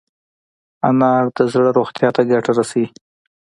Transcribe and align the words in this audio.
انار 0.89 1.23
د 1.37 1.39
زړه 1.51 1.69
روغتیا 1.77 2.09
ته 2.15 2.21
ګټه 2.31 2.51
رسوي. 2.57 2.87